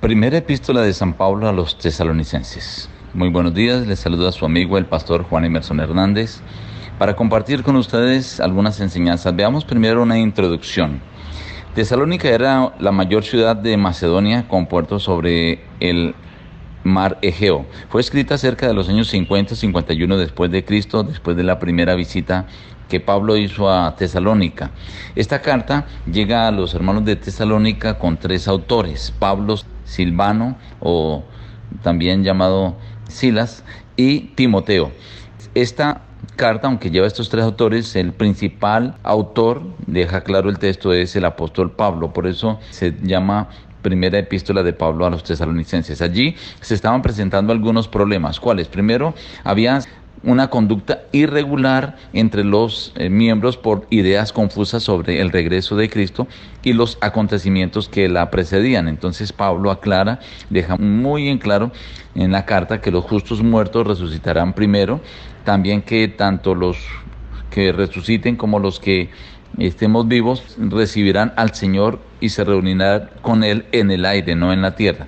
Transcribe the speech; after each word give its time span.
Primera 0.00 0.36
epístola 0.36 0.82
de 0.82 0.92
San 0.92 1.14
Pablo 1.14 1.48
a 1.48 1.52
los 1.52 1.78
tesalonicenses. 1.78 2.90
Muy 3.14 3.30
buenos 3.30 3.54
días, 3.54 3.86
les 3.86 3.98
saluda 3.98 4.28
a 4.28 4.32
su 4.32 4.44
amigo 4.44 4.76
el 4.76 4.84
pastor 4.84 5.22
Juan 5.24 5.46
Emerson 5.46 5.80
Hernández 5.80 6.42
para 6.98 7.16
compartir 7.16 7.62
con 7.62 7.76
ustedes 7.76 8.38
algunas 8.38 8.78
enseñanzas. 8.80 9.34
Veamos 9.34 9.64
primero 9.64 10.02
una 10.02 10.18
introducción. 10.18 11.00
Tesalónica 11.74 12.28
era 12.28 12.74
la 12.78 12.92
mayor 12.92 13.24
ciudad 13.24 13.56
de 13.56 13.78
Macedonia 13.78 14.46
con 14.48 14.66
puertos 14.66 15.02
sobre 15.02 15.64
el 15.80 16.14
mar 16.84 17.16
Egeo. 17.22 17.64
Fue 17.88 18.02
escrita 18.02 18.36
cerca 18.36 18.68
de 18.68 18.74
los 18.74 18.90
años 18.90 19.12
50-51 19.12 20.16
después 20.18 20.50
de 20.50 20.62
Cristo, 20.62 21.04
después 21.04 21.38
de 21.38 21.42
la 21.42 21.58
primera 21.58 21.94
visita 21.94 22.44
que 22.90 23.00
Pablo 23.00 23.38
hizo 23.38 23.70
a 23.70 23.96
Tesalónica. 23.96 24.72
Esta 25.14 25.40
carta 25.40 25.86
llega 26.04 26.46
a 26.46 26.50
los 26.50 26.74
hermanos 26.74 27.06
de 27.06 27.16
Tesalónica 27.16 27.98
con 27.98 28.18
tres 28.18 28.46
autores, 28.46 29.12
Pablo, 29.18 29.56
Silvano 29.86 30.56
o 30.80 31.24
también 31.82 32.22
llamado 32.22 32.76
Silas 33.08 33.64
y 33.96 34.20
Timoteo. 34.34 34.92
Esta 35.54 36.02
carta, 36.36 36.68
aunque 36.68 36.90
lleva 36.90 37.06
estos 37.06 37.30
tres 37.30 37.44
autores, 37.44 37.96
el 37.96 38.12
principal 38.12 38.96
autor, 39.02 39.62
deja 39.86 40.20
claro 40.20 40.50
el 40.50 40.58
texto, 40.58 40.92
es 40.92 41.16
el 41.16 41.24
apóstol 41.24 41.72
Pablo, 41.72 42.12
por 42.12 42.26
eso 42.26 42.60
se 42.70 42.94
llama 43.02 43.48
primera 43.80 44.18
epístola 44.18 44.62
de 44.62 44.72
Pablo 44.72 45.06
a 45.06 45.10
los 45.10 45.22
tesalonicenses. 45.22 46.02
Allí 46.02 46.34
se 46.60 46.74
estaban 46.74 47.02
presentando 47.02 47.52
algunos 47.52 47.86
problemas. 47.86 48.40
¿Cuáles? 48.40 48.66
Primero, 48.66 49.14
había 49.44 49.80
una 50.22 50.48
conducta 50.48 51.02
irregular 51.12 51.96
entre 52.12 52.44
los 52.44 52.92
eh, 52.96 53.08
miembros 53.08 53.56
por 53.56 53.86
ideas 53.90 54.32
confusas 54.32 54.82
sobre 54.82 55.20
el 55.20 55.30
regreso 55.30 55.76
de 55.76 55.88
Cristo 55.88 56.26
y 56.62 56.72
los 56.72 56.98
acontecimientos 57.00 57.88
que 57.88 58.08
la 58.08 58.30
precedían. 58.30 58.88
Entonces 58.88 59.32
Pablo 59.32 59.70
aclara, 59.70 60.20
deja 60.50 60.76
muy 60.76 61.28
en 61.28 61.38
claro 61.38 61.70
en 62.14 62.32
la 62.32 62.44
carta 62.44 62.80
que 62.80 62.90
los 62.90 63.04
justos 63.04 63.42
muertos 63.42 63.86
resucitarán 63.86 64.52
primero, 64.52 65.00
también 65.44 65.82
que 65.82 66.08
tanto 66.08 66.54
los 66.54 66.78
que 67.50 67.72
resuciten 67.72 68.36
como 68.36 68.58
los 68.58 68.80
que 68.80 69.10
estemos 69.58 70.08
vivos 70.08 70.56
recibirán 70.58 71.32
al 71.36 71.54
Señor 71.54 72.00
y 72.20 72.30
se 72.30 72.44
reunirán 72.44 73.10
con 73.22 73.44
Él 73.44 73.66
en 73.72 73.90
el 73.90 74.04
aire, 74.04 74.34
no 74.34 74.52
en 74.52 74.62
la 74.62 74.76
tierra. 74.76 75.06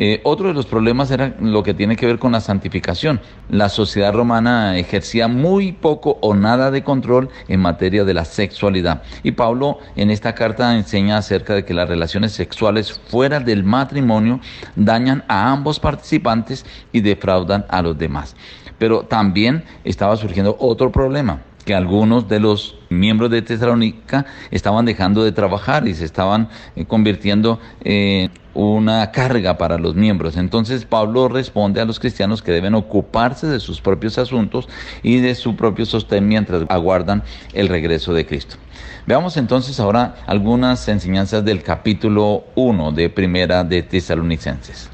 Eh, 0.00 0.20
otro 0.22 0.46
de 0.46 0.54
los 0.54 0.66
problemas 0.66 1.10
era 1.10 1.34
lo 1.40 1.64
que 1.64 1.74
tiene 1.74 1.96
que 1.96 2.06
ver 2.06 2.20
con 2.20 2.30
la 2.30 2.40
santificación. 2.40 3.20
La 3.50 3.68
sociedad 3.68 4.14
romana 4.14 4.78
ejercía 4.78 5.26
muy 5.26 5.72
poco 5.72 6.18
o 6.20 6.36
nada 6.36 6.70
de 6.70 6.84
control 6.84 7.30
en 7.48 7.58
materia 7.58 8.04
de 8.04 8.14
la 8.14 8.24
sexualidad. 8.24 9.02
Y 9.24 9.32
Pablo 9.32 9.80
en 9.96 10.12
esta 10.12 10.36
carta 10.36 10.76
enseña 10.76 11.18
acerca 11.18 11.52
de 11.52 11.64
que 11.64 11.74
las 11.74 11.88
relaciones 11.88 12.30
sexuales 12.30 13.00
fuera 13.08 13.40
del 13.40 13.64
matrimonio 13.64 14.38
dañan 14.76 15.24
a 15.26 15.50
ambos 15.50 15.80
participantes 15.80 16.64
y 16.92 17.00
defraudan 17.00 17.66
a 17.68 17.82
los 17.82 17.98
demás. 17.98 18.36
Pero 18.78 19.02
también 19.02 19.64
estaba 19.82 20.16
surgiendo 20.16 20.56
otro 20.60 20.92
problema 20.92 21.42
que 21.64 21.74
algunos 21.74 22.28
de 22.28 22.40
los 22.40 22.78
miembros 22.88 23.30
de 23.30 23.42
Tesalónica 23.42 24.24
estaban 24.50 24.86
dejando 24.86 25.22
de 25.22 25.32
trabajar 25.32 25.86
y 25.86 25.92
se 25.92 26.06
estaban 26.06 26.48
eh, 26.76 26.86
convirtiendo 26.86 27.60
en 27.84 28.30
una 28.58 29.12
carga 29.12 29.56
para 29.56 29.78
los 29.78 29.94
miembros. 29.94 30.36
Entonces 30.36 30.84
Pablo 30.84 31.28
responde 31.28 31.80
a 31.80 31.84
los 31.84 32.00
cristianos 32.00 32.42
que 32.42 32.50
deben 32.50 32.74
ocuparse 32.74 33.46
de 33.46 33.60
sus 33.60 33.80
propios 33.80 34.18
asuntos 34.18 34.68
y 35.04 35.20
de 35.20 35.36
su 35.36 35.54
propio 35.54 35.86
sostén 35.86 36.26
mientras 36.26 36.64
aguardan 36.68 37.22
el 37.52 37.68
regreso 37.68 38.12
de 38.14 38.26
Cristo. 38.26 38.56
Veamos 39.06 39.36
entonces 39.36 39.78
ahora 39.78 40.16
algunas 40.26 40.88
enseñanzas 40.88 41.44
del 41.44 41.62
capítulo 41.62 42.44
1 42.56 42.90
de 42.92 43.08
Primera 43.08 43.62
de 43.62 43.84
Tesalonicenses. 43.84 44.90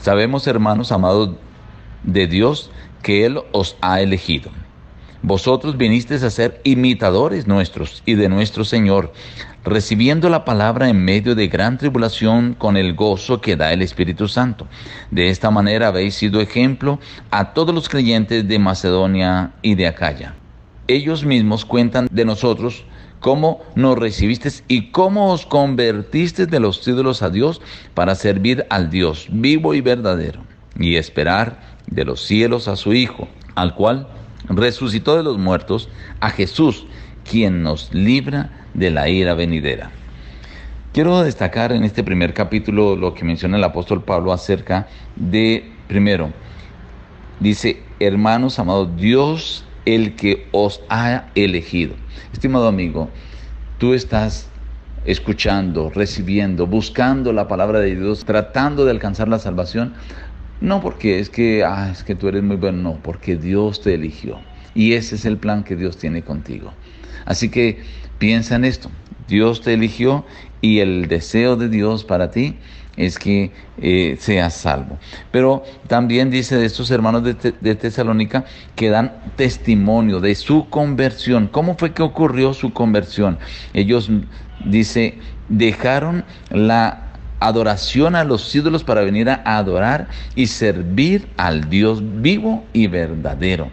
Sabemos, 0.00 0.46
hermanos 0.46 0.92
amados 0.92 1.30
de 2.04 2.28
Dios, 2.28 2.70
que 3.02 3.26
Él 3.26 3.40
os 3.50 3.76
ha 3.80 4.00
elegido 4.00 4.50
vosotros 5.26 5.76
vinisteis 5.76 6.22
a 6.22 6.30
ser 6.30 6.60
imitadores 6.62 7.48
nuestros 7.48 8.00
y 8.06 8.14
de 8.14 8.28
nuestro 8.28 8.64
Señor, 8.64 9.12
recibiendo 9.64 10.28
la 10.28 10.44
palabra 10.44 10.88
en 10.88 11.04
medio 11.04 11.34
de 11.34 11.48
gran 11.48 11.78
tribulación 11.78 12.54
con 12.54 12.76
el 12.76 12.94
gozo 12.94 13.40
que 13.40 13.56
da 13.56 13.72
el 13.72 13.82
Espíritu 13.82 14.28
Santo. 14.28 14.68
De 15.10 15.28
esta 15.28 15.50
manera 15.50 15.88
habéis 15.88 16.14
sido 16.14 16.40
ejemplo 16.40 17.00
a 17.32 17.54
todos 17.54 17.74
los 17.74 17.88
creyentes 17.88 18.46
de 18.46 18.60
Macedonia 18.60 19.50
y 19.62 19.74
de 19.74 19.88
Acaya. 19.88 20.36
Ellos 20.86 21.24
mismos 21.24 21.64
cuentan 21.64 22.06
de 22.08 22.24
nosotros 22.24 22.84
cómo 23.18 23.64
nos 23.74 23.98
recibisteis 23.98 24.62
y 24.68 24.92
cómo 24.92 25.32
os 25.32 25.44
convertisteis 25.44 26.48
de 26.48 26.60
los 26.60 26.86
ídolos 26.86 27.22
a 27.22 27.30
Dios 27.30 27.60
para 27.94 28.14
servir 28.14 28.64
al 28.70 28.90
Dios 28.90 29.26
vivo 29.32 29.74
y 29.74 29.80
verdadero 29.80 30.42
y 30.78 30.94
esperar 30.94 31.58
de 31.88 32.04
los 32.04 32.22
cielos 32.22 32.68
a 32.68 32.76
su 32.76 32.92
Hijo, 32.94 33.26
al 33.56 33.74
cual 33.74 34.06
resucitó 34.48 35.16
de 35.16 35.22
los 35.22 35.38
muertos 35.38 35.88
a 36.20 36.30
Jesús, 36.30 36.86
quien 37.28 37.62
nos 37.62 37.92
libra 37.92 38.66
de 38.74 38.90
la 38.90 39.08
ira 39.08 39.34
venidera. 39.34 39.90
Quiero 40.92 41.22
destacar 41.22 41.72
en 41.72 41.84
este 41.84 42.02
primer 42.02 42.32
capítulo 42.32 42.96
lo 42.96 43.14
que 43.14 43.24
menciona 43.24 43.58
el 43.58 43.64
apóstol 43.64 44.02
Pablo 44.02 44.32
acerca 44.32 44.88
de, 45.14 45.70
primero, 45.88 46.30
dice, 47.40 47.82
hermanos 48.00 48.58
amados, 48.58 48.96
Dios 48.96 49.64
el 49.84 50.16
que 50.16 50.46
os 50.52 50.80
ha 50.88 51.26
elegido. 51.34 51.94
Estimado 52.32 52.66
amigo, 52.68 53.10
tú 53.78 53.94
estás 53.94 54.48
escuchando, 55.04 55.90
recibiendo, 55.90 56.66
buscando 56.66 57.32
la 57.32 57.46
palabra 57.48 57.78
de 57.80 57.94
Dios, 57.94 58.24
tratando 58.24 58.84
de 58.84 58.90
alcanzar 58.90 59.28
la 59.28 59.38
salvación. 59.38 59.94
No 60.60 60.80
porque 60.80 61.18
es 61.18 61.30
que, 61.30 61.64
ah, 61.64 61.90
es 61.92 62.02
que 62.02 62.14
tú 62.14 62.28
eres 62.28 62.42
muy 62.42 62.56
bueno, 62.56 62.78
no, 62.82 62.94
porque 63.02 63.36
Dios 63.36 63.80
te 63.82 63.94
eligió. 63.94 64.38
Y 64.74 64.94
ese 64.94 65.14
es 65.14 65.24
el 65.24 65.38
plan 65.38 65.64
que 65.64 65.76
Dios 65.76 65.96
tiene 65.96 66.22
contigo. 66.22 66.72
Así 67.24 67.48
que 67.48 67.82
piensa 68.18 68.56
en 68.56 68.64
esto. 68.64 68.90
Dios 69.28 69.60
te 69.60 69.74
eligió 69.74 70.24
y 70.60 70.78
el 70.78 71.08
deseo 71.08 71.56
de 71.56 71.68
Dios 71.68 72.04
para 72.04 72.30
ti 72.30 72.56
es 72.96 73.18
que 73.18 73.52
eh, 73.78 74.16
seas 74.18 74.54
salvo. 74.54 74.98
Pero 75.30 75.64
también 75.86 76.30
dice 76.30 76.56
de 76.56 76.66
estos 76.66 76.90
hermanos 76.90 77.24
de, 77.24 77.34
de, 77.60 77.74
Tesalónica 77.74 78.44
que 78.74 78.88
dan 78.88 79.12
testimonio 79.36 80.20
de 80.20 80.34
su 80.34 80.68
conversión. 80.70 81.48
¿Cómo 81.48 81.76
fue 81.76 81.92
que 81.92 82.02
ocurrió 82.02 82.54
su 82.54 82.72
conversión? 82.72 83.38
Ellos, 83.74 84.10
dice, 84.64 85.18
dejaron 85.48 86.24
la 86.50 87.05
adoración 87.40 88.14
a 88.16 88.24
los 88.24 88.54
ídolos 88.54 88.84
para 88.84 89.02
venir 89.02 89.28
a 89.28 89.42
adorar 89.44 90.08
y 90.34 90.46
servir 90.46 91.28
al 91.36 91.68
Dios 91.68 92.02
vivo 92.20 92.64
y 92.72 92.86
verdadero 92.86 93.70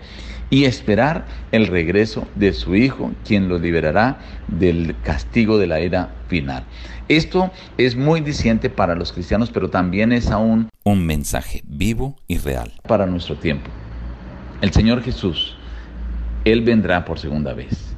y 0.49 0.65
esperar 0.65 1.25
el 1.51 1.65
regreso 1.65 2.27
de 2.35 2.53
su 2.53 2.75
Hijo, 2.75 3.11
quien 3.25 3.49
lo 3.49 3.57
liberará 3.57 4.19
del 4.47 4.95
castigo 5.03 5.57
de 5.57 5.65
la 5.65 5.79
era 5.79 6.13
final. 6.27 6.63
Esto 7.07 7.51
es 7.79 7.95
muy 7.95 8.21
diciente 8.21 8.69
para 8.69 8.93
los 8.93 9.11
cristianos, 9.11 9.49
pero 9.51 9.71
también 9.71 10.11
es 10.11 10.29
aún 10.29 10.69
un 10.83 11.05
mensaje 11.05 11.63
vivo 11.65 12.15
y 12.27 12.37
real 12.37 12.71
para 12.87 13.07
nuestro 13.07 13.35
tiempo. 13.35 13.71
El 14.61 14.71
Señor 14.71 15.01
Jesús, 15.01 15.55
Él 16.45 16.61
vendrá 16.61 17.03
por 17.03 17.17
segunda 17.17 17.53
vez. 17.53 17.92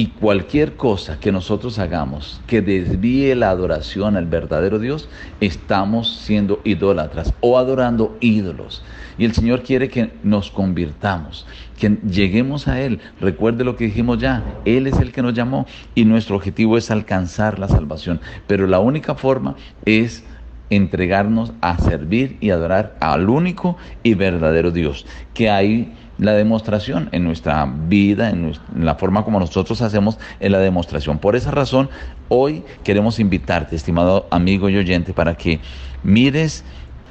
Y 0.00 0.06
cualquier 0.06 0.76
cosa 0.76 1.20
que 1.20 1.30
nosotros 1.30 1.78
hagamos 1.78 2.40
que 2.46 2.62
desvíe 2.62 3.34
la 3.34 3.50
adoración 3.50 4.16
al 4.16 4.24
verdadero 4.24 4.78
Dios, 4.78 5.10
estamos 5.42 6.16
siendo 6.20 6.62
idólatras 6.64 7.34
o 7.40 7.58
adorando 7.58 8.16
ídolos. 8.20 8.82
Y 9.18 9.26
el 9.26 9.34
Señor 9.34 9.62
quiere 9.62 9.90
que 9.90 10.10
nos 10.22 10.50
convirtamos, 10.50 11.46
que 11.78 11.98
lleguemos 12.10 12.66
a 12.66 12.80
Él. 12.80 13.00
Recuerde 13.20 13.62
lo 13.62 13.76
que 13.76 13.84
dijimos 13.84 14.16
ya, 14.16 14.42
Él 14.64 14.86
es 14.86 14.98
el 15.00 15.12
que 15.12 15.20
nos 15.20 15.34
llamó 15.34 15.66
y 15.94 16.06
nuestro 16.06 16.36
objetivo 16.36 16.78
es 16.78 16.90
alcanzar 16.90 17.58
la 17.58 17.68
salvación. 17.68 18.22
Pero 18.46 18.66
la 18.66 18.78
única 18.78 19.14
forma 19.16 19.54
es 19.84 20.24
entregarnos 20.70 21.52
a 21.60 21.76
servir 21.76 22.38
y 22.40 22.48
adorar 22.48 22.96
al 23.00 23.28
único 23.28 23.76
y 24.02 24.14
verdadero 24.14 24.70
Dios, 24.70 25.04
que 25.34 25.50
hay 25.50 25.92
la 26.20 26.34
demostración 26.34 27.08
en 27.12 27.24
nuestra 27.24 27.66
vida, 27.66 28.30
en, 28.30 28.52
la 28.76 28.94
forma 28.94 29.24
como 29.24 29.40
nosotros 29.40 29.80
hacemos, 29.80 30.18
en 30.38 30.52
la 30.52 30.58
demostración. 30.58 31.18
Por 31.18 31.34
esa 31.34 31.50
razón, 31.50 31.88
hoy 32.28 32.62
queremos 32.84 33.18
invitarte, 33.18 33.74
estimado 33.74 34.26
amigo 34.30 34.68
y 34.68 34.76
oyente, 34.76 35.14
para 35.14 35.34
que 35.34 35.60
mires 36.02 36.62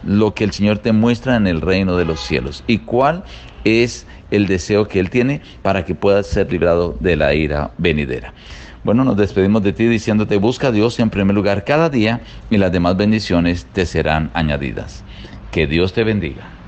lo 0.05 0.33
que 0.33 0.43
el 0.43 0.51
Señor 0.51 0.77
te 0.77 0.93
muestra 0.93 1.35
en 1.35 1.47
el 1.47 1.59
reino 1.59 1.97
de 1.97 2.05
los 2.05 2.21
cielos 2.21 2.63
y 2.67 2.77
cuál 2.77 3.23
es 3.65 4.07
el 4.31 4.47
deseo 4.47 4.87
que 4.87 4.99
Él 4.99 5.09
tiene 5.09 5.41
para 5.61 5.83
que 5.83 5.95
puedas 5.95 6.27
ser 6.27 6.49
librado 6.51 6.95
de 6.99 7.17
la 7.17 7.33
ira 7.33 7.71
venidera. 7.77 8.33
Bueno, 8.83 9.03
nos 9.03 9.17
despedimos 9.17 9.61
de 9.63 9.73
ti 9.73 9.87
diciéndote, 9.87 10.37
busca 10.37 10.67
a 10.67 10.71
Dios 10.71 10.99
en 10.99 11.09
primer 11.09 11.35
lugar 11.35 11.65
cada 11.65 11.89
día 11.89 12.21
y 12.49 12.57
las 12.57 12.71
demás 12.71 12.95
bendiciones 12.95 13.65
te 13.73 13.85
serán 13.85 14.29
añadidas. 14.33 15.03
Que 15.51 15.67
Dios 15.67 15.91
te 15.91 16.05
bendiga. 16.05 16.58